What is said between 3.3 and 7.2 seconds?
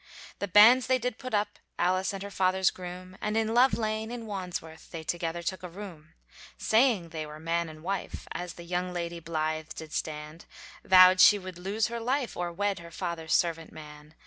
in Love Lane, in Wandsworth, They together took a room: Saying